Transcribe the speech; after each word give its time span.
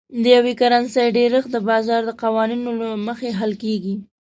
د 0.21 0.23
یوې 0.35 0.53
کرنسۍ 0.61 1.07
ډېرښت 1.17 1.49
د 1.53 1.57
بازار 1.69 2.01
د 2.05 2.11
قوانینو 2.21 2.69
له 2.81 2.87
مخې 3.07 3.29
حل 3.39 3.51
کیږي. 3.63 3.95